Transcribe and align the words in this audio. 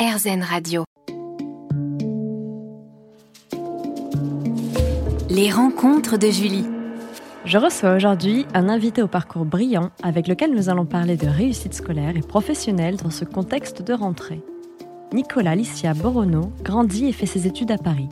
RZN 0.00 0.42
Radio. 0.42 0.84
Les 5.28 5.50
rencontres 5.50 6.16
de 6.16 6.28
Julie. 6.28 6.64
Je 7.44 7.58
reçois 7.58 7.96
aujourd'hui 7.96 8.46
un 8.54 8.70
invité 8.70 9.02
au 9.02 9.08
parcours 9.08 9.44
brillant 9.44 9.90
avec 10.02 10.26
lequel 10.26 10.54
nous 10.54 10.70
allons 10.70 10.86
parler 10.86 11.18
de 11.18 11.26
réussite 11.26 11.74
scolaire 11.74 12.16
et 12.16 12.22
professionnelle 12.22 12.96
dans 12.96 13.10
ce 13.10 13.26
contexte 13.26 13.82
de 13.82 13.92
rentrée. 13.92 14.40
Nicolas 15.12 15.54
Licia 15.54 15.92
Borono 15.92 16.50
grandit 16.62 17.08
et 17.08 17.12
fait 17.12 17.26
ses 17.26 17.46
études 17.46 17.72
à 17.72 17.76
Paris. 17.76 18.08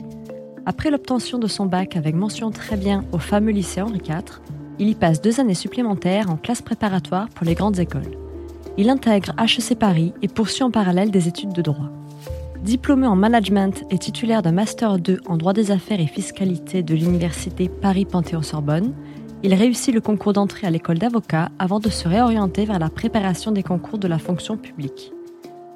Après 0.67 0.91
l'obtention 0.91 1.39
de 1.39 1.47
son 1.47 1.65
bac 1.65 1.95
avec 1.95 2.13
mention 2.13 2.51
très 2.51 2.77
bien 2.77 3.03
au 3.13 3.17
fameux 3.17 3.51
lycée 3.51 3.81
Henri 3.81 3.97
IV, 4.07 4.41
il 4.77 4.89
y 4.89 4.93
passe 4.93 5.21
deux 5.21 5.39
années 5.39 5.55
supplémentaires 5.55 6.29
en 6.29 6.37
classe 6.37 6.61
préparatoire 6.61 7.29
pour 7.29 7.47
les 7.47 7.55
grandes 7.55 7.79
écoles. 7.79 8.28
Il 8.77 8.89
intègre 8.89 9.33
HEC 9.39 9.77
Paris 9.77 10.13
et 10.21 10.27
poursuit 10.27 10.63
en 10.63 10.71
parallèle 10.71 11.11
des 11.11 11.27
études 11.27 11.53
de 11.53 11.61
droit. 11.61 11.89
Diplômé 12.63 13.07
en 13.07 13.15
management 13.15 13.83
et 13.89 13.97
titulaire 13.97 14.41
d'un 14.41 14.51
Master 14.51 14.99
2 14.99 15.19
en 15.27 15.37
droit 15.37 15.53
des 15.53 15.71
affaires 15.71 15.99
et 15.99 16.07
fiscalité 16.07 16.83
de 16.83 16.93
l'Université 16.93 17.69
Paris-Panthéon-Sorbonne, 17.69 18.93
il 19.43 19.53
réussit 19.53 19.93
le 19.93 20.01
concours 20.01 20.33
d'entrée 20.33 20.67
à 20.67 20.69
l'école 20.69 20.97
d'avocat 20.97 21.49
avant 21.57 21.79
de 21.79 21.89
se 21.89 22.07
réorienter 22.07 22.65
vers 22.65 22.79
la 22.79 22.89
préparation 22.89 23.51
des 23.51 23.63
concours 23.63 23.97
de 23.97 24.07
la 24.09 24.19
fonction 24.19 24.57
publique. 24.57 25.13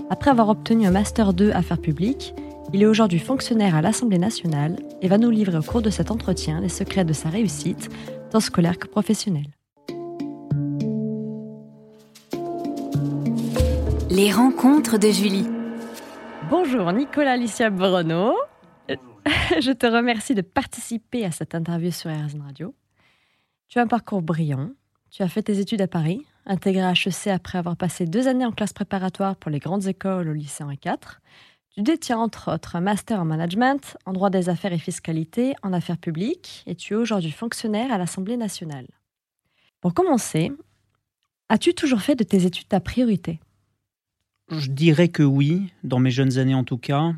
Après 0.10 0.30
avoir 0.30 0.50
obtenu 0.50 0.86
un 0.86 0.92
Master 0.92 1.34
2 1.34 1.52
Affaires 1.52 1.80
publiques, 1.80 2.34
il 2.74 2.82
est 2.82 2.88
aujourd'hui 2.88 3.20
fonctionnaire 3.20 3.76
à 3.76 3.82
l'Assemblée 3.82 4.18
nationale 4.18 4.78
et 5.02 5.08
va 5.08 5.18
nous 5.18 5.30
livrer 5.30 5.58
au 5.58 5.62
cours 5.62 5.82
de 5.82 5.90
cet 5.90 6.12
entretien 6.12 6.60
les 6.60 6.70
secrets 6.70 7.06
de 7.06 7.14
sa 7.14 7.30
réussite, 7.30 7.90
tant 8.30 8.40
scolaire 8.42 8.78
que 8.78 8.88
professionnelle. 8.88 9.48
Les 14.16 14.32
rencontres 14.32 15.00
de 15.00 15.10
Julie. 15.10 15.48
Bonjour 16.48 16.92
Nicolas 16.94 17.32
Alicia 17.32 17.72
Bruno. 17.72 18.36
Je 19.60 19.72
te 19.72 19.88
remercie 19.88 20.36
de 20.36 20.44
participer 20.44 21.26
à 21.26 21.32
cette 21.32 21.56
interview 21.56 21.90
sur 21.90 22.12
RZN 22.12 22.44
Radio. 22.44 22.76
Tu 23.70 23.80
as 23.80 23.82
un 23.82 23.88
parcours 23.88 24.22
brillant. 24.22 24.70
Tu 25.10 25.24
as 25.24 25.28
fait 25.28 25.42
tes 25.42 25.58
études 25.58 25.82
à 25.82 25.88
Paris, 25.88 26.28
intégré 26.46 26.84
à 26.84 26.92
HEC 26.92 27.30
après 27.30 27.58
avoir 27.58 27.76
passé 27.76 28.06
deux 28.06 28.28
années 28.28 28.46
en 28.46 28.52
classe 28.52 28.72
préparatoire 28.72 29.36
pour 29.36 29.50
les 29.50 29.58
grandes 29.58 29.88
écoles 29.88 30.30
au 30.30 30.34
lycée 30.34 30.64
Henri 30.64 30.80
IV. 30.86 30.94
Tu 31.72 31.82
détiens 31.82 32.20
entre 32.20 32.54
autres 32.54 32.76
un 32.76 32.82
master 32.82 33.20
en 33.20 33.26
management, 33.26 33.98
en 34.06 34.14
droit 34.14 34.30
des 34.30 34.48
affaires 34.48 34.74
et 34.74 34.78
fiscalité, 34.78 35.56
en 35.64 35.74
affaires 35.74 35.98
publiques, 35.98 36.64
et 36.68 36.76
tu 36.76 36.94
es 36.94 36.98
aujourd'hui 36.98 37.32
fonctionnaire 37.32 37.92
à 37.92 37.98
l'Assemblée 37.98 38.38
nationale. 38.38 38.86
Pour 39.82 39.96
commencer, 39.96 40.52
as-tu 41.50 41.74
toujours 41.74 42.02
fait 42.02 42.16
de 42.16 42.24
tes 42.24 42.46
études 42.46 42.68
ta 42.68 42.80
priorité? 42.80 43.40
Je 44.58 44.70
dirais 44.70 45.10
que 45.10 45.24
oui, 45.24 45.72
dans 45.84 46.00
mes 46.00 46.12
jeunes 46.12 46.38
années 46.38 46.56
en 46.56 46.64
tout 46.64 46.78
cas. 46.78 47.14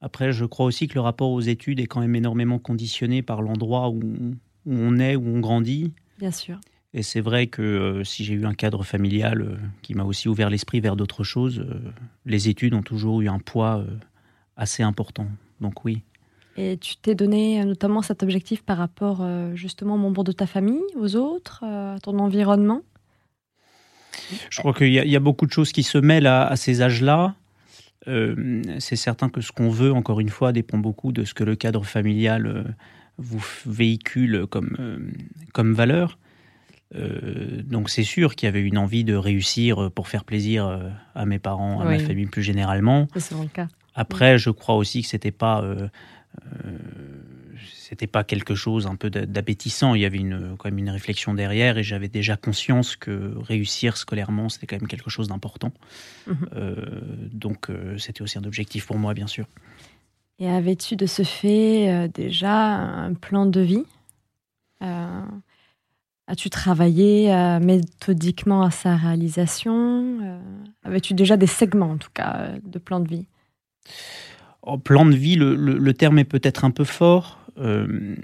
Après, 0.00 0.32
je 0.32 0.44
crois 0.44 0.66
aussi 0.66 0.88
que 0.88 0.94
le 0.94 1.00
rapport 1.00 1.30
aux 1.30 1.40
études 1.40 1.78
est 1.78 1.86
quand 1.86 2.00
même 2.00 2.16
énormément 2.16 2.58
conditionné 2.58 3.22
par 3.22 3.40
l'endroit 3.40 3.88
où, 3.88 4.00
où 4.00 4.72
on 4.72 4.98
est, 4.98 5.14
où 5.14 5.26
on 5.26 5.38
grandit. 5.38 5.92
Bien 6.18 6.32
sûr. 6.32 6.58
Et 6.94 7.02
c'est 7.02 7.20
vrai 7.20 7.46
que 7.46 7.62
euh, 7.62 8.04
si 8.04 8.24
j'ai 8.24 8.34
eu 8.34 8.44
un 8.44 8.52
cadre 8.52 8.84
familial 8.84 9.40
euh, 9.40 9.56
qui 9.80 9.94
m'a 9.94 10.04
aussi 10.04 10.28
ouvert 10.28 10.50
l'esprit 10.50 10.80
vers 10.80 10.96
d'autres 10.96 11.24
choses, 11.24 11.60
euh, 11.60 11.90
les 12.26 12.48
études 12.48 12.74
ont 12.74 12.82
toujours 12.82 13.22
eu 13.22 13.28
un 13.28 13.38
poids 13.38 13.84
assez 14.56 14.82
important. 14.82 15.26
Donc 15.60 15.84
oui. 15.84 16.02
Et 16.58 16.76
tu 16.76 16.96
t'es 16.96 17.14
donné 17.14 17.64
notamment 17.64 18.02
cet 18.02 18.22
objectif 18.22 18.62
par 18.62 18.76
rapport 18.76 19.26
justement 19.54 19.94
aux 19.94 19.98
membres 19.98 20.22
de 20.22 20.32
ta 20.32 20.46
famille, 20.46 20.82
aux 20.96 21.16
autres, 21.16 21.64
à 21.64 21.96
ton 22.02 22.18
environnement? 22.18 22.82
Je 24.50 24.58
crois 24.60 24.74
qu'il 24.74 24.92
y, 24.92 24.98
a- 24.98 25.04
il 25.04 25.10
y 25.10 25.16
a 25.16 25.20
beaucoup 25.20 25.46
de 25.46 25.52
choses 25.52 25.72
qui 25.72 25.82
se 25.82 25.98
mêlent 25.98 26.26
à, 26.26 26.46
à 26.46 26.56
ces 26.56 26.82
âges-là. 26.82 27.34
Euh, 28.08 28.62
c'est 28.80 28.96
certain 28.96 29.28
que 29.28 29.40
ce 29.40 29.52
qu'on 29.52 29.70
veut, 29.70 29.92
encore 29.92 30.18
une 30.20 30.28
fois, 30.28 30.52
dépend 30.52 30.78
beaucoup 30.78 31.12
de 31.12 31.24
ce 31.24 31.34
que 31.34 31.44
le 31.44 31.54
cadre 31.56 31.84
familial 31.84 32.46
euh, 32.46 32.64
vous 33.18 33.44
véhicule 33.66 34.46
comme, 34.50 34.76
euh, 34.80 34.98
comme 35.52 35.72
valeur. 35.74 36.18
Euh, 36.94 37.62
donc 37.62 37.88
c'est 37.90 38.02
sûr 38.02 38.34
qu'il 38.34 38.46
y 38.46 38.48
avait 38.48 38.60
une 38.60 38.76
envie 38.76 39.04
de 39.04 39.14
réussir 39.14 39.90
pour 39.94 40.08
faire 40.08 40.24
plaisir 40.24 40.90
à 41.14 41.24
mes 41.26 41.38
parents, 41.38 41.80
à 41.80 41.84
ma 41.84 41.98
famille 42.06 42.26
plus 42.26 42.42
généralement. 42.42 43.08
C'est 43.14 43.20
souvent 43.20 43.44
le 43.44 43.48
cas. 43.48 43.68
Après, 43.94 44.36
je 44.38 44.50
crois 44.50 44.74
aussi 44.76 45.02
que 45.02 45.08
c'était 45.08 45.30
pas, 45.30 45.62
c'était 47.92 48.06
pas 48.06 48.24
quelque 48.24 48.54
chose 48.54 48.86
un 48.86 48.96
peu 48.96 49.10
d'a- 49.10 49.26
d'appétissant. 49.26 49.94
Il 49.94 50.00
y 50.00 50.06
avait 50.06 50.16
une, 50.16 50.56
quand 50.58 50.70
même 50.70 50.78
une 50.78 50.88
réflexion 50.88 51.34
derrière, 51.34 51.76
et 51.76 51.82
j'avais 51.82 52.08
déjà 52.08 52.38
conscience 52.38 52.96
que 52.96 53.34
réussir 53.36 53.98
scolairement, 53.98 54.48
c'était 54.48 54.66
quand 54.66 54.80
même 54.80 54.88
quelque 54.88 55.10
chose 55.10 55.28
d'important. 55.28 55.72
Mhm. 56.26 56.36
Euh, 56.56 56.74
donc, 57.34 57.68
euh, 57.68 57.98
c'était 57.98 58.22
aussi 58.22 58.38
un 58.38 58.44
objectif 58.44 58.86
pour 58.86 58.96
moi, 58.96 59.12
bien 59.12 59.26
sûr. 59.26 59.44
Et 60.38 60.48
avais-tu 60.48 60.96
de 60.96 61.04
ce 61.04 61.22
fait 61.22 61.90
euh, 61.92 62.08
déjà 62.08 62.54
un 62.54 63.12
plan 63.12 63.44
de 63.44 63.60
vie? 63.60 63.84
As-tu 66.28 66.48
travaillé 66.48 67.30
euh, 67.34 67.60
méthodiquement 67.60 68.62
à 68.62 68.70
sa 68.70 68.96
réalisation? 68.96 70.18
Euh, 70.22 70.38
Avais-tu 70.82 71.12
déjà 71.12 71.36
des 71.36 71.46
segments, 71.46 71.90
en 71.90 71.98
tout 71.98 72.08
cas, 72.14 72.52
de 72.64 72.78
plan 72.78 73.00
de 73.00 73.08
vie? 73.08 73.26
En 74.62 74.78
plan 74.78 75.04
de 75.04 75.14
vie, 75.14 75.36
le, 75.36 75.54
le- 75.54 75.76
le 75.76 75.94
terme 75.94 76.18
est 76.18 76.24
peut-être 76.24 76.64
un 76.64 76.70
peu 76.70 76.84
fort. 76.84 77.38
Euh, 77.58 78.14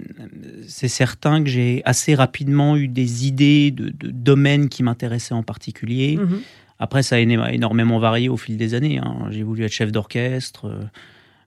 c'est 0.67 0.87
certain 0.87 1.43
que 1.43 1.49
j'ai 1.49 1.81
assez 1.85 2.15
rapidement 2.15 2.75
eu 2.77 2.87
des 2.87 3.27
idées 3.27 3.71
de, 3.71 3.89
de 3.89 4.09
domaines 4.11 4.69
qui 4.69 4.81
m'intéressaient 4.83 5.35
en 5.35 5.43
particulier. 5.43 6.17
Mhm. 6.17 6.41
Après, 6.79 7.03
ça 7.03 7.17
a 7.17 7.19
énormément 7.19 7.99
varié 7.99 8.29
au 8.29 8.37
fil 8.37 8.57
des 8.57 8.73
années. 8.73 8.99
hein. 8.99 9.27
J'ai 9.31 9.43
voulu 9.43 9.63
être 9.65 9.71
chef 9.71 9.91
d'orchestre, 9.91 10.65
euh, 10.67 10.81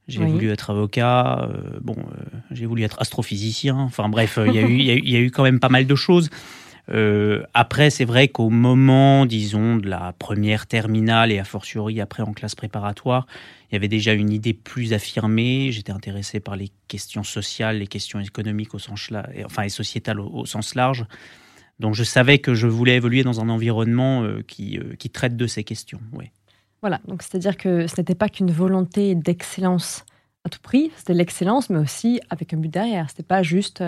j'ai 0.08 0.20
Oui. 0.20 0.30
voulu 0.30 0.50
être 0.50 0.70
avocat, 0.70 1.48
euh, 1.50 1.78
bon, 1.80 1.96
j'ai 2.50 2.66
voulu 2.66 2.82
être 2.82 3.00
astrophysicien. 3.00 3.76
Enfin 3.76 4.08
bref, 4.08 4.38
y, 4.44 4.50
y 4.50 4.90
il 5.04 5.10
y 5.10 5.16
a 5.16 5.20
eu 5.20 5.30
quand 5.30 5.42
même 5.42 5.58
pas 5.60 5.68
mal 5.70 5.86
de 5.86 5.94
choses. 5.94 6.28
Euh, 6.88 7.44
après, 7.54 7.90
c'est 7.90 8.04
vrai 8.04 8.28
qu'au 8.28 8.50
moment, 8.50 9.24
disons, 9.26 9.76
de 9.76 9.88
la 9.88 10.12
première 10.18 10.66
terminale 10.66 11.30
et 11.30 11.38
a 11.38 11.44
fortiori 11.44 12.00
après 12.00 12.22
en 12.22 12.32
classe 12.32 12.54
préparatoire, 12.54 13.26
il 13.70 13.74
y 13.74 13.76
avait 13.76 13.88
déjà 13.88 14.12
une 14.12 14.30
idée 14.30 14.52
plus 14.52 14.92
affirmée. 14.92 15.70
J'étais 15.70 15.92
intéressé 15.92 16.40
par 16.40 16.56
les 16.56 16.70
questions 16.88 17.22
sociales, 17.22 17.78
les 17.78 17.86
questions 17.86 18.20
économiques 18.20 18.74
au 18.74 18.78
sens 18.78 19.10
enfin 19.44 19.62
et 19.62 19.68
sociétales 19.68 20.20
au, 20.20 20.44
sens 20.44 20.74
large. 20.74 21.06
Donc 21.78 21.94
je 21.94 22.04
savais 22.04 22.38
que 22.38 22.54
je 22.54 22.66
voulais 22.66 22.96
évoluer 22.96 23.22
dans 23.22 23.40
un 23.40 23.48
environnement 23.48 24.22
euh, 24.22 24.42
qui, 24.46 24.78
euh, 24.78 24.94
qui 24.96 25.08
traite 25.08 25.36
de 25.36 25.46
ces 25.46 25.64
questions. 25.64 26.00
Ouais. 26.12 26.30
Voilà, 26.80 27.00
donc 27.06 27.22
c'est-à-dire 27.22 27.56
que 27.56 27.86
ce 27.86 27.94
n'était 27.98 28.14
pas 28.14 28.28
qu'une 28.28 28.50
volonté 28.50 29.14
d'excellence 29.14 30.04
à 30.44 30.48
tout 30.48 30.60
prix, 30.60 30.90
c'était 30.96 31.14
l'excellence, 31.14 31.70
mais 31.70 31.78
aussi 31.78 32.20
avec 32.28 32.52
un 32.52 32.56
but 32.56 32.68
derrière. 32.68 33.08
C'était 33.08 33.22
pas 33.22 33.44
juste, 33.44 33.82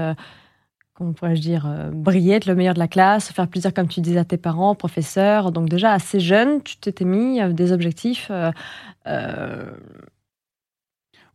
comment 0.95 1.13
pourrais-je 1.13 1.41
dire, 1.41 1.67
euh, 1.67 1.91
briller, 1.93 2.35
être 2.35 2.47
le 2.47 2.55
meilleur 2.55 2.75
de 2.75 2.79
la 2.79 2.89
classe, 2.89 3.31
faire 3.33 3.49
plaisir, 3.49 3.75
comme 3.75 3.89
tu 3.89 4.01
disais, 4.01 4.19
à 4.19 4.25
tes 4.25 4.37
parents, 4.37 4.75
professeurs. 4.77 5.51
Donc 5.53 5.69
déjà, 5.69 5.93
assez 5.93 6.21
jeune, 6.21 6.63
tu 6.63 6.77
t'étais 6.77 7.05
mis 7.05 7.41
euh, 7.41 7.53
des 7.53 7.73
objectifs. 7.73 8.31
euh, 8.31 9.65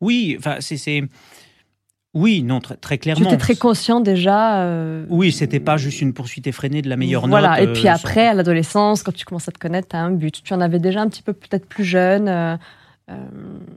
Oui, 0.02 0.36
enfin 0.40 0.58
c'est, 0.62 1.04
oui, 2.14 2.42
non, 2.42 2.60
très, 2.62 2.78
très 2.78 2.98
tu 2.98 3.02
clairement. 3.02 3.26
étais 3.28 3.38
très 3.38 3.56
conscient 3.56 4.00
déjà. 4.00 4.66
Oui, 5.10 5.32
c'était 5.32 5.60
pas 5.60 5.78
juste 5.78 6.02
une 6.02 6.14
poursuite 6.14 6.48
effrénée 6.48 6.82
de 6.82 6.90
la 6.90 6.96
meilleure 6.98 7.28
voilà. 7.28 7.60
note. 7.60 7.70
Et 7.70 7.74
puis 7.74 7.88
après, 7.90 8.28
à 8.28 8.34
l'adolescence, 8.34 9.04
quand 9.04 9.14
tu 9.14 9.26
commences 9.26 9.50
à 9.50 9.52
te 9.52 9.60
connaître, 9.60 9.90
tu 9.90 9.96
as 9.96 10.00
un 10.00 10.12
but. 10.12 10.42
Tu 10.42 10.54
en 10.54 10.62
avais 10.62 10.80
déjà 10.80 11.02
un 11.02 11.10
petit 11.10 11.22
peu 11.22 11.34
peut-être 11.34 11.68
plus 11.68 11.84
jeune. 11.84 12.58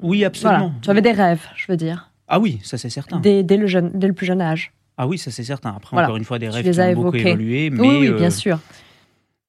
Oui, 0.00 0.24
absolument. 0.24 0.58
Voilà. 0.58 0.74
Tu 0.80 0.90
avais 0.90 1.02
des 1.02 1.12
rêves, 1.12 1.44
je 1.56 1.66
veux 1.68 1.76
dire, 1.76 2.10
Ah 2.28 2.38
oui, 2.38 2.60
ça 2.62 2.78
c'est 2.78 2.90
certain. 2.90 3.18
dès, 3.18 3.42
dès 3.42 3.56
le 3.56 3.66
jeune, 3.66 3.90
dès 3.94 4.06
le 4.06 4.12
plus 4.12 4.26
jeune 4.26 4.40
âge. 4.40 4.72
Ah 4.98 5.06
oui, 5.06 5.18
ça 5.18 5.30
c'est 5.30 5.44
certain. 5.44 5.70
Après, 5.74 5.94
Voilà. 5.96 6.08
encore 6.08 6.16
une 6.16 6.24
fois, 6.24 6.38
des 6.38 6.48
rêves 6.48 6.70
qui 6.70 6.80
ont 6.80 6.92
beaucoup 6.92 7.16
évolué. 7.16 7.70
Mais, 7.70 7.80
oui, 7.80 7.96
oui, 8.00 8.08
euh, 8.08 8.16
bien 8.16 8.30
sûr. 8.30 8.60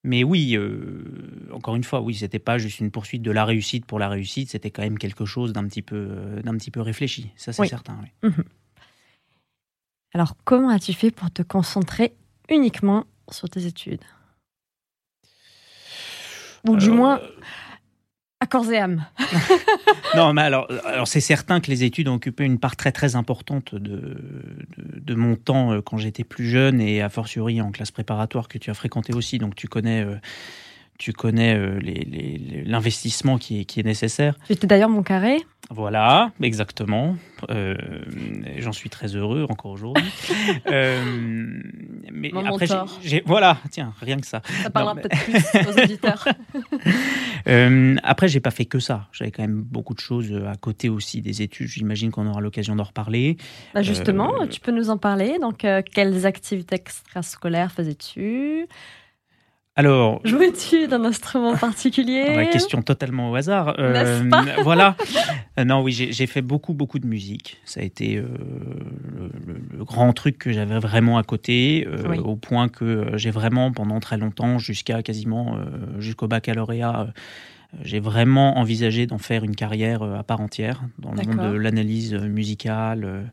Mais 0.05 0.23
oui, 0.23 0.55
euh, 0.57 1.47
encore 1.53 1.75
une 1.75 1.83
fois, 1.83 2.01
oui, 2.01 2.15
c'était 2.15 2.39
pas 2.39 2.57
juste 2.57 2.79
une 2.79 2.91
poursuite 2.91 3.21
de 3.21 3.31
la 3.31 3.45
réussite 3.45 3.85
pour 3.85 3.99
la 3.99 4.09
réussite, 4.09 4.49
c'était 4.49 4.69
quand 4.71 4.81
même 4.81 4.97
quelque 4.97 5.25
chose 5.25 5.53
d'un 5.53 5.65
petit 5.67 5.81
peu, 5.81 5.95
euh, 5.95 6.41
d'un 6.41 6.57
petit 6.57 6.71
peu 6.71 6.81
réfléchi. 6.81 7.29
Ça, 7.37 7.53
c'est 7.53 7.61
Oui. 7.61 7.67
certain. 7.69 7.97
oui. 8.23 8.29
Alors, 10.13 10.35
comment 10.43 10.69
as-tu 10.69 10.93
fait 10.93 11.09
pour 11.11 11.31
te 11.31 11.41
concentrer 11.41 12.13
uniquement 12.49 13.05
sur 13.31 13.49
tes 13.49 13.65
études? 13.65 14.03
Ou 16.67 16.77
du 16.77 16.89
Euh, 16.89 16.93
moins, 16.93 17.21
à 18.43 18.45
corps 18.45 18.69
et 18.71 18.77
âme. 18.77 19.05
Non, 20.15 20.31
mais 20.33 20.41
alors, 20.43 20.67
alors 20.85 21.07
c'est 21.07 21.21
certain 21.21 21.59
que 21.59 21.71
les 21.71 21.83
études 21.83 22.07
ont 22.07 22.13
occupé 22.15 22.43
une 22.43 22.59
part 22.59 22.75
très 22.75 22.91
très 22.91 23.15
importante 23.15 23.73
de, 23.73 23.79
de, 23.79 24.99
de 24.99 25.15
mon 25.15 25.35
temps 25.35 25.71
euh, 25.73 25.81
quand 25.81 25.97
j'étais 25.97 26.23
plus 26.23 26.47
jeune 26.47 26.79
et 26.79 27.01
a 27.01 27.09
fortiori 27.09 27.61
en 27.61 27.71
classe 27.71 27.89
préparatoire 27.89 28.47
que 28.47 28.59
tu 28.59 28.69
as 28.69 28.75
fréquenté 28.75 29.13
aussi. 29.15 29.39
Donc 29.39 29.55
tu 29.55 29.67
connais, 29.67 30.03
euh, 30.05 30.15
tu 30.99 31.13
connais 31.13 31.55
euh, 31.55 31.79
les- 31.79 32.05
les- 32.05 32.37
les- 32.37 32.63
l'investissement 32.63 33.39
qui 33.39 33.61
est, 33.61 33.65
qui 33.65 33.79
est 33.79 33.83
nécessaire. 33.83 34.35
Tu 34.45 34.53
étais 34.53 34.67
d'ailleurs 34.67 34.89
mon 34.89 35.01
carré 35.01 35.37
Voilà, 35.73 36.31
exactement. 36.39 37.15
Euh, 37.49 37.75
j'en 38.59 38.71
suis 38.71 38.91
très 38.91 39.15
heureux 39.15 39.47
encore 39.49 39.71
aujourd'hui. 39.71 40.05
euh, 40.67 41.03
mais 42.11 42.31
après, 42.45 42.67
j'ai, 43.01 43.23
voilà, 43.25 43.57
tiens, 43.71 43.91
rien 43.99 44.19
que 44.19 44.27
ça. 44.27 44.43
Ça 44.61 44.69
parlera 44.69 44.93
peut-être 44.93 45.17
plus 45.23 45.67
aux 45.67 45.79
auditeurs. 45.83 46.27
euh, 47.47 47.95
après, 48.03 48.27
j'ai 48.27 48.39
pas 48.39 48.51
fait 48.51 48.65
que 48.65 48.77
ça. 48.77 49.07
J'avais 49.11 49.31
quand 49.31 49.41
même 49.41 49.63
beaucoup 49.63 49.95
de 49.95 49.99
choses 49.99 50.31
à 50.47 50.55
côté 50.57 50.89
aussi 50.89 51.21
des 51.21 51.41
études. 51.41 51.67
J'imagine 51.67 52.11
qu'on 52.11 52.27
aura 52.27 52.39
l'occasion 52.39 52.75
d'en 52.75 52.83
reparler. 52.83 53.37
Bah 53.73 53.81
justement, 53.81 54.45
tu 54.45 54.59
peux 54.59 54.71
nous 54.71 54.91
en 54.91 54.97
parler. 54.97 55.39
Donc, 55.41 55.65
quelles 55.91 56.25
activités 56.27 56.75
extrascolaires 56.75 57.71
faisais-tu 57.71 58.67
alors, 59.75 60.21
jouais-tu 60.23 60.87
d'un 60.87 61.03
instrument 61.03 61.57
particulier 61.57 62.35
La 62.35 62.45
question 62.45 62.83
totalement 62.83 63.31
au 63.31 63.35
hasard. 63.35 63.73
Euh, 63.79 64.23
voilà. 64.63 64.95
Euh, 65.57 65.63
non, 65.63 65.81
oui, 65.81 65.91
j'ai 65.91 66.27
fait 66.27 66.43
beaucoup, 66.43 66.75
beaucoup 66.75 66.99
de 66.99 67.07
musique. 67.07 67.59
Ça 67.65 67.79
a 67.79 67.83
été 67.83 68.17
euh, 68.17 68.27
le, 69.73 69.83
grand 69.83 70.13
truc 70.13 70.37
que 70.37 70.53
j'avais 70.53 70.77
vraiment 70.77 71.17
à 71.17 71.23
côté, 71.23 71.87
au 72.23 72.35
point 72.35 72.69
que 72.69 73.17
j'ai 73.17 73.31
vraiment, 73.31 73.71
pendant 73.71 73.99
très 73.99 74.17
longtemps, 74.17 74.59
jusqu'à 74.59 75.01
quasiment 75.01 75.57
jusqu'au 75.97 76.27
baccalauréat, 76.27 77.07
j'ai 77.81 77.99
vraiment 77.99 78.59
envisagé 78.59 79.07
d'en 79.07 79.17
faire 79.17 79.43
une 79.43 79.55
carrière 79.55 80.03
à 80.03 80.23
part 80.23 80.39
entière 80.39 80.83
dans 80.99 81.13
le 81.13 81.23
monde 81.23 81.51
de 81.51 81.57
l'analyse 81.57 82.13
musicale, 82.13 83.31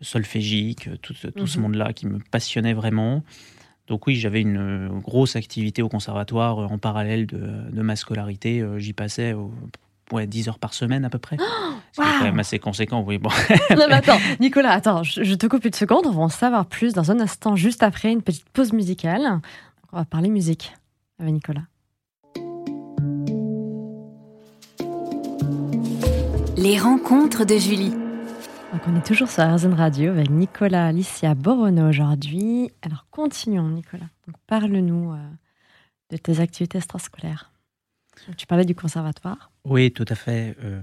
solfégique, 0.00 0.88
tout, 1.02 1.14
tout 1.36 1.46
ce 1.48 1.58
mhm. 1.58 1.62
monde-là 1.62 1.92
qui 1.92 2.06
me 2.06 2.20
passionnait 2.30 2.74
vraiment. 2.74 3.24
Donc 3.88 4.06
oui, 4.06 4.16
j'avais 4.16 4.40
une 4.40 4.56
euh, 4.56 4.88
grosse 5.00 5.36
activité 5.36 5.82
au 5.82 5.88
conservatoire 5.88 6.58
euh, 6.58 6.66
en 6.66 6.78
parallèle 6.78 7.26
de, 7.26 7.82
ma 7.82 7.96
scolarité. 7.96 8.60
Euh, 8.60 8.78
j'y 8.78 8.94
passais 8.94 9.34
ouais, 10.10 10.26
10 10.26 10.48
heures 10.48 10.58
par 10.58 10.72
semaine 10.72 11.04
à 11.04 11.10
peu 11.10 11.18
près. 11.18 11.36
C'est 11.92 12.02
quand 12.02 12.24
même 12.24 12.40
assez 12.40 12.58
conséquent, 12.58 13.04
oui. 13.06 13.18
Bon. 13.18 13.30
non, 13.70 13.84
mais 13.88 13.94
attends, 13.94 14.18
Nicolas, 14.40 14.72
attends, 14.72 15.02
je, 15.02 15.34
te 15.34 15.46
coupe 15.46 15.64
une 15.64 15.74
seconde. 15.74 16.06
On 16.06 16.12
va 16.12 16.22
en 16.22 16.28
savoir 16.28 16.66
plus 16.66 16.92
dans 16.92 17.10
un 17.12 17.20
instant, 17.20 17.56
juste 17.56 17.82
après 17.82 18.10
une 18.10 18.22
petite 18.22 18.48
pause 18.48 18.72
musicale. 18.72 19.40
On 19.92 19.98
va 19.98 20.04
parler 20.04 20.28
musique 20.28 20.74
avec 21.20 21.34
Nicolas. 21.34 21.62
Les 26.56 26.78
rencontres 26.78 27.44
de 27.44 27.56
Julie 27.56 27.92
on 28.86 28.96
est 28.96 29.06
toujours 29.06 29.28
sur 29.28 29.44
RZN 29.44 29.74
Radio 29.74 30.10
avec 30.10 30.30
Nicolas 30.30 30.86
Alicia 30.86 31.34
Borono 31.34 31.88
aujourd'hui. 31.88 32.70
Alors 32.82 33.06
continuons 33.10 33.68
Nicolas. 33.68 34.08
Parle-nous 34.46 35.12
euh, 35.12 35.16
de 36.10 36.16
tes 36.16 36.40
activités 36.40 36.78
extrascolaires. 36.78 37.52
Tu 38.36 38.46
parlais 38.46 38.64
du 38.64 38.74
conservatoire. 38.74 39.52
Oui, 39.64 39.92
tout 39.92 40.04
à 40.08 40.14
fait. 40.14 40.56
Euh, 40.62 40.80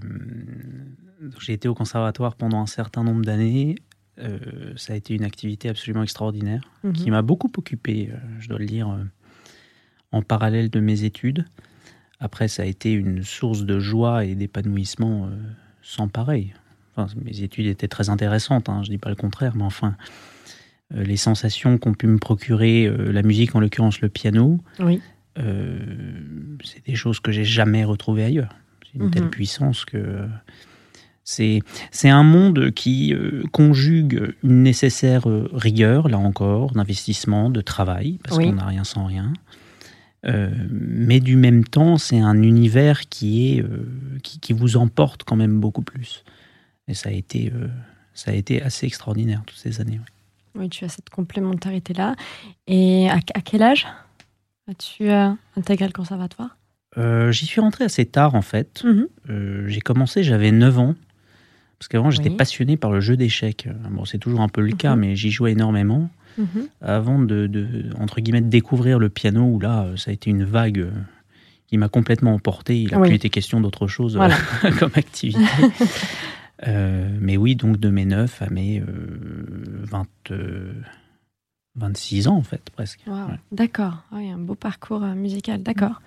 j'ai 1.39 1.53
été 1.53 1.67
au 1.67 1.73
conservatoire 1.73 2.35
pendant 2.35 2.61
un 2.61 2.65
certain 2.65 3.03
nombre 3.03 3.23
d'années. 3.23 3.75
Euh, 4.19 4.39
ça 4.77 4.93
a 4.93 4.95
été 4.95 5.13
une 5.13 5.23
activité 5.23 5.69
absolument 5.69 6.03
extraordinaire 6.03 6.61
mhm. 6.83 6.93
qui 6.93 7.11
m'a 7.11 7.21
beaucoup 7.21 7.51
occupé, 7.57 8.11
je 8.39 8.47
dois 8.47 8.59
le 8.59 8.65
dire, 8.65 8.95
en 10.11 10.21
parallèle 10.21 10.69
de 10.69 10.79
mes 10.79 11.03
études. 11.03 11.45
Après, 12.19 12.47
ça 12.47 12.63
a 12.63 12.65
été 12.65 12.91
une 12.91 13.23
source 13.23 13.63
de 13.63 13.79
joie 13.79 14.25
et 14.25 14.35
d'épanouissement 14.35 15.29
sans 15.81 16.07
pareil 16.07 16.53
mes 17.23 17.41
études 17.41 17.67
étaient 17.67 17.87
très 17.87 18.09
intéressantes, 18.09 18.69
hein, 18.69 18.81
je 18.83 18.89
ne 18.89 18.95
dis 18.95 18.99
pas 18.99 19.09
le 19.09 19.15
contraire, 19.15 19.53
mais 19.55 19.63
enfin, 19.63 19.95
euh, 20.95 21.03
les 21.03 21.17
sensations 21.17 21.77
qu'ont 21.77 21.93
pu 21.93 22.07
me 22.07 22.17
procurer 22.17 22.85
euh, 22.85 23.11
la 23.11 23.23
musique, 23.23 23.55
en 23.55 23.59
l'occurrence 23.59 24.01
le 24.01 24.09
piano, 24.09 24.59
oui. 24.79 25.01
Euh, 25.39 25.79
c'est 26.61 26.85
des 26.85 26.95
choses 26.95 27.21
que 27.21 27.31
j'ai 27.31 27.45
jamais 27.45 27.85
retrouvées 27.85 28.25
ailleurs. 28.25 28.53
C'est 28.83 28.99
une 28.99 29.09
telle 29.11 29.23
mhm. 29.23 29.29
puissance 29.29 29.85
que 29.85 30.27
c'est 31.23 31.61
c'est 31.89 32.09
un 32.09 32.23
monde 32.23 32.71
qui 32.71 33.15
conjugue 33.53 34.33
une 34.43 34.63
nécessaire 34.63 35.23
rigueur, 35.53 36.09
là 36.09 36.17
encore, 36.17 36.73
d'investissement, 36.73 37.49
de 37.49 37.61
travail, 37.61 38.19
parce 38.23 38.37
qu'on 38.37 38.51
n'a 38.51 38.65
rien 38.65 38.83
sans 38.83 39.05
rien. 39.05 39.31
mais 40.25 41.21
du 41.21 41.37
même 41.37 41.63
temps, 41.63 41.97
c'est 41.97 42.19
un 42.19 42.41
univers 42.41 43.07
qui, 43.07 43.53
est, 43.53 43.65
qui, 44.23 44.41
qui, 44.41 44.51
vous 44.51 44.75
emporte 44.75 45.23
quand 45.23 45.37
même 45.37 45.61
beaucoup 45.61 45.83
plus. 45.83 46.25
Et 46.91 46.93
ça 46.93 47.07
a 47.07 47.13
été, 47.13 47.51
euh, 47.55 47.67
ça 48.13 48.31
a 48.31 48.33
été 48.33 48.61
assez 48.61 48.85
extraordinaire 48.85 49.41
toutes 49.47 49.57
ces 49.57 49.79
années. 49.79 50.01
Oui, 50.55 50.69
tu 50.69 50.83
as 50.83 50.89
cette 50.89 51.09
complémentarité-là. 51.09 52.15
Et 52.67 53.09
à, 53.09 53.21
quel 53.43 53.63
âge 53.63 53.87
as-tu 54.69 55.09
euh, 55.09 55.29
intégré 55.55 55.87
le 55.87 55.93
conservatoire? 55.93 56.57
Euh, 56.97 57.31
J'y 57.31 57.45
suis 57.45 57.61
rentré 57.61 57.85
assez 57.85 58.05
tard, 58.05 58.35
en 58.35 58.41
fait. 58.41 58.83
Mhm. 58.83 59.67
j'ai 59.67 59.79
commencé, 59.79 60.21
j'avais 60.21 60.51
9 60.51 60.79
ans. 60.79 60.95
Parce 61.79 61.87
qu'avant, 61.87 62.11
j'étais 62.11 62.29
passionné 62.29 62.75
par 62.75 62.91
le 62.91 62.99
jeu 62.99 63.15
d'échecs. 63.15 63.67
Bon, 63.89 64.05
c'est 64.05 64.19
toujours 64.19 64.41
un 64.41 64.49
peu 64.49 64.61
le 64.61 64.73
cas, 64.73 64.95
mhm. 64.95 64.99
mais 64.99 65.15
j'y 65.15 65.31
jouais 65.31 65.53
énormément. 65.53 66.09
Mhm. 66.37 66.67
Avant 66.81 67.19
de, 67.19 67.47
de, 67.47 67.85
entre 67.97 68.19
guillemets, 68.19 68.41
de 68.41 68.49
découvrir 68.49 68.99
le 68.99 69.07
piano, 69.09 69.45
où 69.45 69.59
là, 69.59 69.87
ça 69.95 70.11
a 70.11 70.13
été 70.13 70.29
une 70.29 70.43
vague 70.43 70.89
qui 71.67 71.77
m'a 71.77 71.87
complètement 71.87 72.33
emporté. 72.33 72.81
Il 72.81 72.93
a 72.93 72.99
plus 72.99 73.15
été 73.15 73.29
question 73.29 73.61
d'autre 73.61 73.87
chose 73.87 74.19
comme 74.79 74.91
activité. 74.95 75.39
Euh, 76.67 77.09
mais 77.19 77.37
oui, 77.37 77.55
donc 77.55 77.77
de 77.77 77.89
mes 77.89 78.05
9 78.05 78.41
à 78.41 78.49
mes 78.49 78.83
20, 78.85 80.05
euh, 80.31 80.73
26 81.75 82.27
ans, 82.27 82.35
en 82.35 82.43
fait, 82.43 82.69
presque. 82.69 83.01
D'accord, 83.51 84.03
oui, 84.11 84.29
un 84.29 84.37
beau 84.37 84.55
parcours 84.55 85.03
euh, 85.03 85.13
musical, 85.13 85.63
d'accord. 85.63 86.01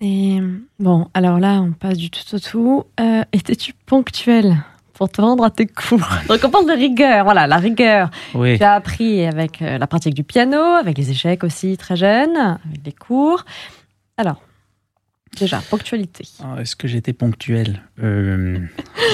Et 0.00 0.38
bon, 0.78 1.08
alors 1.12 1.38
là, 1.38 1.60
on 1.60 1.72
passe 1.72 1.98
du 1.98 2.10
tout 2.10 2.34
au 2.34 2.38
tout. 2.38 2.84
Étais-tu 3.32 3.74
ponctuel 3.74 4.56
pour 4.94 5.10
te 5.10 5.20
rendre 5.20 5.44
à 5.44 5.50
tes 5.50 5.66
cours 5.66 6.08
Donc 6.28 6.40
on 6.42 6.48
parle 6.48 6.66
de 6.66 6.72
rigueur, 6.72 7.24
voilà, 7.24 7.46
la 7.46 7.58
rigueur. 7.58 8.10
Oui. 8.34 8.56
Tu 8.56 8.64
as 8.64 8.72
appris 8.72 9.26
avec 9.26 9.60
la 9.60 9.86
pratique 9.86 10.14
du 10.14 10.24
piano, 10.24 10.56
avec 10.56 10.96
les 10.96 11.10
échecs 11.10 11.44
aussi 11.44 11.76
très 11.76 11.96
jeune, 11.96 12.34
avec 12.34 12.80
les 12.86 12.92
cours. 12.92 13.44
Alors, 14.16 14.40
Déjà, 15.38 15.62
ponctualité. 15.70 16.24
Ah, 16.42 16.56
est-ce 16.60 16.74
que 16.74 16.88
j'étais 16.88 17.12
ponctuel 17.12 17.82
euh, 18.02 18.58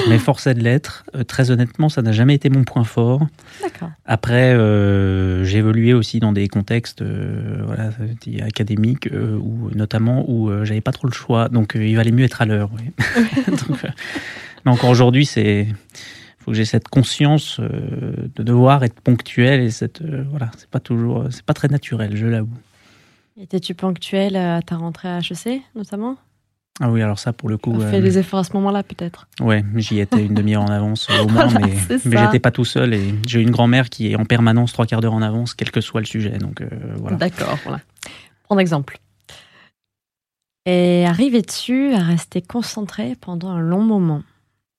Je 0.04 0.10
m'efforçais 0.10 0.54
de 0.54 0.62
l'être. 0.62 1.04
Euh, 1.14 1.24
très 1.24 1.50
honnêtement, 1.50 1.88
ça 1.90 2.00
n'a 2.00 2.12
jamais 2.12 2.34
été 2.34 2.48
mon 2.48 2.64
point 2.64 2.84
fort. 2.84 3.26
D'accord. 3.62 3.90
Après, 4.06 4.54
euh, 4.54 5.44
j'ai 5.44 5.58
évolué 5.58 5.92
aussi 5.92 6.18
dans 6.18 6.32
des 6.32 6.48
contextes 6.48 7.02
voilà, 7.02 7.90
académiques, 8.42 9.08
où, 9.12 9.70
notamment 9.74 10.24
où 10.28 10.50
j'avais 10.64 10.80
pas 10.80 10.92
trop 10.92 11.06
le 11.06 11.12
choix. 11.12 11.50
Donc, 11.50 11.72
il 11.74 11.94
valait 11.96 12.12
mieux 12.12 12.24
être 12.24 12.40
à 12.40 12.46
l'heure. 12.46 12.70
mais 14.64 14.70
encore 14.70 14.90
aujourd'hui, 14.90 15.26
c'est 15.26 15.66
faut 16.38 16.52
que 16.52 16.56
j'ai 16.56 16.64
cette 16.64 16.88
conscience 16.88 17.60
de 17.60 18.42
devoir 18.42 18.84
être 18.84 19.00
ponctuel 19.00 19.60
et 19.60 19.70
cette 19.70 20.00
voilà, 20.30 20.50
c'est 20.56 20.70
pas 20.70 20.80
toujours, 20.80 21.26
c'est 21.30 21.44
pas 21.44 21.54
très 21.54 21.68
naturel, 21.68 22.16
je 22.16 22.26
l'avoue. 22.26 22.56
Étais-tu 23.38 23.74
ponctuel 23.74 24.34
à 24.36 24.62
ta 24.62 24.76
rentrée 24.76 25.08
à 25.08 25.18
HEC, 25.18 25.62
notamment? 25.74 26.16
Ah 26.80 26.90
oui, 26.90 27.02
alors 27.02 27.18
ça, 27.18 27.32
pour 27.32 27.48
le 27.48 27.56
coup. 27.56 27.76
Tu 27.76 27.82
as 27.84 27.90
fait 27.90 28.00
des 28.00 28.18
efforts 28.18 28.40
à 28.40 28.44
ce 28.44 28.52
moment-là, 28.54 28.82
peut-être? 28.82 29.28
Ouais, 29.40 29.64
j'y 29.76 29.98
étais 30.00 30.24
une 30.24 30.34
demi-heure 30.34 30.62
en 30.62 30.70
avance 30.70 31.08
au 31.10 31.28
moins, 31.30 31.48
mais, 31.58 31.74
mais 32.04 32.16
j'étais 32.18 32.38
pas 32.38 32.50
tout 32.50 32.64
seul. 32.64 32.94
Et 32.94 33.14
j'ai 33.26 33.40
une 33.40 33.50
grand-mère 33.50 33.88
qui 33.88 34.10
est 34.10 34.16
en 34.16 34.24
permanence 34.24 34.72
trois 34.72 34.86
quarts 34.86 35.00
d'heure 35.00 35.14
en 35.14 35.22
avance, 35.22 35.54
quel 35.54 35.70
que 35.70 35.80
soit 35.80 36.00
le 36.00 36.06
sujet. 36.06 36.36
Donc 36.38 36.60
euh, 36.60 36.68
voilà. 36.96 37.16
D'accord, 37.16 37.58
voilà. 37.64 37.80
Prends 38.44 38.58
exemple. 38.58 38.98
Et 40.66 41.06
arrivais-tu 41.06 41.94
à 41.94 42.00
rester 42.00 42.42
concentré 42.42 43.16
pendant 43.20 43.50
un 43.50 43.60
long 43.60 43.82
moment 43.82 44.22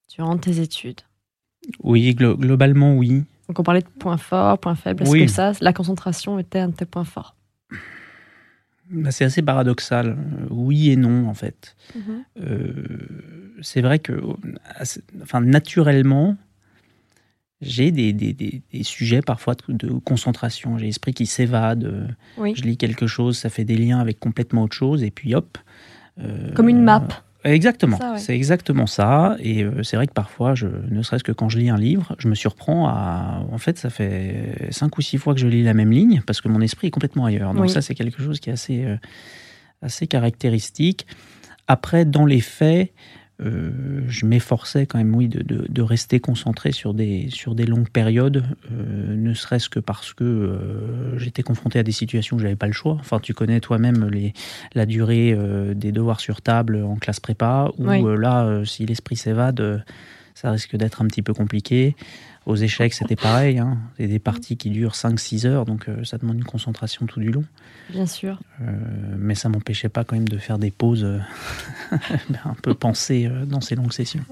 durant 0.09 0.37
tes 0.37 0.59
études? 0.59 1.01
Oui, 1.83 2.13
globalement, 2.13 2.95
oui. 2.95 3.23
Donc 3.47 3.59
on 3.59 3.63
parlait 3.63 3.81
de 3.81 3.87
points 3.87 4.17
forts, 4.17 4.59
points 4.59 4.75
faibles. 4.75 5.03
Est-ce 5.03 5.15
que 5.15 5.27
ça, 5.27 5.53
la 5.61 5.73
concentration 5.73 6.37
était 6.37 6.59
un 6.59 6.67
de 6.69 6.75
tes 6.75 6.85
points 6.85 7.05
forts? 7.05 7.36
C'est 9.09 9.25
assez 9.25 9.41
paradoxal. 9.41 10.17
Oui 10.49 10.91
et 10.91 10.95
non, 10.95 11.27
en 11.27 11.33
fait. 11.33 11.75
Mhm. 11.95 12.23
Euh, 12.41 12.71
c'est 13.61 13.81
vrai 13.81 13.99
que, 13.99 14.13
enfin, 15.21 15.41
naturellement, 15.41 16.37
j'ai 17.61 17.91
des, 17.91 18.13
des, 18.13 18.33
des, 18.33 18.83
sujets 18.83 19.21
parfois 19.21 19.55
de, 19.69 19.89
concentration. 19.99 20.77
J'ai 20.77 20.85
l'esprit 20.85 21.13
qui 21.13 21.25
s'évade. 21.25 22.15
Je 22.37 22.61
lis 22.61 22.77
quelque 22.77 23.07
chose, 23.07 23.37
ça 23.37 23.49
fait 23.49 23.65
des 23.65 23.77
liens 23.77 23.99
avec 23.99 24.19
complètement 24.19 24.63
autre 24.63 24.75
chose, 24.75 25.03
et 25.03 25.11
puis 25.11 25.33
hop. 25.33 25.57
Euh, 26.19 26.53
Comme 26.53 26.69
une 26.69 26.83
map. 26.83 27.07
Exactement, 27.53 28.17
c'est 28.17 28.35
exactement 28.35 28.87
ça. 28.87 29.35
Et 29.39 29.63
euh, 29.63 29.83
c'est 29.83 29.95
vrai 29.95 30.07
que 30.07 30.13
parfois, 30.13 30.55
je, 30.55 30.67
ne 30.89 31.01
serait-ce 31.01 31.23
que 31.23 31.31
quand 31.31 31.49
je 31.49 31.59
lis 31.59 31.69
un 31.69 31.77
livre, 31.77 32.15
je 32.19 32.27
me 32.27 32.35
surprends 32.35 32.87
à. 32.87 33.45
En 33.51 33.57
fait, 33.57 33.77
ça 33.77 33.89
fait 33.89 34.67
cinq 34.71 34.97
ou 34.97 35.01
six 35.01 35.17
fois 35.17 35.33
que 35.33 35.39
je 35.39 35.47
lis 35.47 35.63
la 35.63 35.73
même 35.73 35.91
ligne 35.91 36.21
parce 36.25 36.41
que 36.41 36.47
mon 36.47 36.61
esprit 36.61 36.87
est 36.87 36.91
complètement 36.91 37.25
ailleurs. 37.25 37.53
Donc, 37.53 37.69
ça, 37.69 37.81
c'est 37.81 37.95
quelque 37.95 38.21
chose 38.21 38.39
qui 38.39 38.49
est 38.49 38.53
assez, 38.53 38.83
euh, 38.85 38.97
assez 39.81 40.07
caractéristique. 40.07 41.07
Après, 41.67 42.05
dans 42.05 42.25
les 42.25 42.41
faits, 42.41 42.93
euh, 43.39 44.01
je 44.07 44.25
m'efforçais 44.25 44.87
quand 44.87 44.97
même, 44.97 45.15
oui, 45.15 45.27
de, 45.27 45.43
de, 45.43 45.81
rester 45.81 46.19
concentré 46.19 46.71
sur 46.71 46.95
des, 46.95 47.27
sur 47.29 47.53
des 47.53 47.67
longues 47.67 47.89
périodes, 47.89 48.43
euh, 48.71 49.15
ne 49.15 49.33
serait-ce 49.35 49.69
que 49.69 49.79
parce 49.79 50.13
que 50.13 50.23
euh, 50.23 51.17
j'étais 51.19 51.43
confronté 51.43 51.77
à 51.77 51.83
des 51.83 51.91
situations 51.91 52.37
où 52.37 52.39
j'avais 52.39 52.55
pas 52.55 52.65
le 52.65 52.73
choix. 52.73 52.97
Enfin, 52.99 53.19
tu 53.19 53.35
connais 53.35 53.59
toi-même 53.59 54.09
les, 54.09 54.33
la 54.73 54.87
durée 54.87 55.37
des 55.75 55.91
devoirs 55.91 56.19
sur 56.19 56.41
table 56.41 56.83
en 56.83 56.95
classe 56.95 57.19
prépa, 57.19 57.71
où 57.77 58.07
là, 58.07 58.63
si 58.65 58.85
l'esprit 58.85 59.15
s'évade, 59.15 59.83
ça 60.37 60.51
risque 60.51 60.75
d'être 60.75 61.01
un 61.01 61.07
petit 61.07 61.23
peu 61.23 61.33
compliqué. 61.33 61.95
Aux 62.45 62.55
échecs, 62.55 62.93
c'était 62.93 63.15
pareil. 63.15 63.57
Hein. 63.57 63.79
C'est 63.97 64.07
des 64.07 64.19
parties 64.19 64.55
qui 64.55 64.69
durent 64.69 64.93
5-6 64.93 65.47
heures, 65.47 65.65
donc 65.65 65.89
euh, 65.89 66.03
ça 66.03 66.19
demande 66.19 66.37
une 66.37 66.43
concentration 66.43 67.07
tout 67.07 67.19
du 67.19 67.31
long. 67.31 67.43
Bien 67.89 68.05
sûr. 68.05 68.39
Euh, 68.61 68.71
mais 69.17 69.33
ça 69.33 69.49
m'empêchait 69.49 69.89
pas 69.89 70.03
quand 70.03 70.15
même 70.15 70.27
de 70.27 70.37
faire 70.37 70.59
des 70.59 70.69
pauses 70.69 71.03
euh, 71.03 71.19
un 72.45 72.53
peu 72.61 72.75
pensées 72.75 73.27
dans 73.47 73.61
ces 73.61 73.73
longues 73.73 73.91
sessions. 73.91 74.23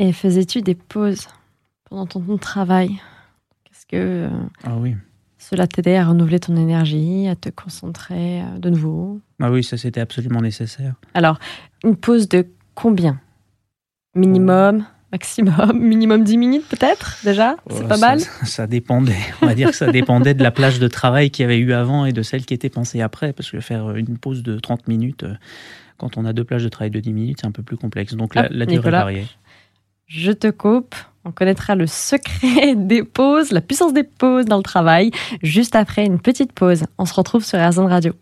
Et 0.00 0.12
faisais-tu 0.12 0.60
des 0.60 0.74
pauses 0.74 1.28
pendant 1.84 2.06
ton 2.06 2.36
travail? 2.36 3.00
Qu'est-ce 3.62 3.86
que 3.86 4.28
ah 4.64 4.76
oui. 4.76 4.96
cela 5.38 5.68
t'aidait 5.68 5.98
à 5.98 6.08
renouveler 6.08 6.40
ton 6.40 6.56
énergie, 6.56 7.28
à 7.28 7.36
te 7.36 7.48
concentrer 7.48 8.42
de 8.58 8.70
nouveau? 8.70 9.20
Ah 9.40 9.52
oui, 9.52 9.62
ça 9.62 9.76
c'était 9.76 10.00
absolument 10.00 10.40
nécessaire. 10.40 10.96
Alors, 11.14 11.38
une 11.84 11.94
pause 11.94 12.28
de 12.28 12.48
combien? 12.74 13.20
Minimum 14.14 14.84
maximum, 15.12 15.72
minimum 15.78 16.24
10 16.24 16.38
minutes 16.38 16.68
peut-être 16.68 17.18
déjà? 17.22 17.56
C'est 17.70 17.86
pas 17.86 17.98
mal? 17.98 18.18
ça, 18.44 18.66
dépendait. 18.66 19.14
On 19.42 19.46
va 19.46 19.54
dire 19.54 19.70
que 19.70 19.76
ça 19.76 19.92
dépendait 19.92 20.34
de 20.34 20.42
la 20.42 20.50
plage 20.50 20.78
de 20.78 20.88
travail 20.88 21.30
qu'il 21.30 21.42
y 21.42 21.46
avait 21.46 21.58
eu 21.58 21.72
avant 21.72 22.06
et 22.06 22.12
de 22.12 22.22
celle 22.22 22.44
qui 22.44 22.54
était 22.54 22.70
pensée 22.70 23.00
après. 23.02 23.32
Parce 23.32 23.50
que 23.50 23.60
faire 23.60 23.94
une 23.94 24.18
pause 24.18 24.42
de 24.42 24.58
30 24.58 24.88
minutes, 24.88 25.24
euh, 25.24 25.34
quand 25.98 26.16
on 26.16 26.24
a 26.24 26.32
deux 26.32 26.44
plages 26.44 26.64
de 26.64 26.68
travail 26.68 26.90
de 26.90 26.98
10 26.98 27.12
minutes, 27.12 27.38
c'est 27.42 27.46
un 27.46 27.52
peu 27.52 27.62
plus 27.62 27.76
complexe. 27.76 28.14
Donc 28.14 28.34
la, 28.34 28.48
la 28.48 28.66
durée 28.66 28.90
variée. 28.90 29.26
Je 30.06 30.32
te 30.32 30.50
coupe. 30.50 30.94
On 31.24 31.30
connaîtra 31.30 31.76
le 31.76 31.86
secret 31.86 32.74
des 32.76 33.04
pauses, 33.04 33.52
la 33.52 33.60
puissance 33.60 33.92
des 33.92 34.02
pauses 34.02 34.46
dans 34.46 34.56
le 34.56 34.64
travail, 34.64 35.12
juste 35.42 35.76
après 35.76 36.04
une 36.04 36.18
petite 36.18 36.52
pause. 36.52 36.84
On 36.98 37.04
se 37.04 37.14
retrouve 37.14 37.44
sur 37.44 37.58
Airzone 37.58 37.86
Radio. 37.86 38.12